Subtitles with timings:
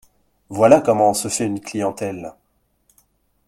[0.49, 2.33] Voilà comment on se fait une clientèle!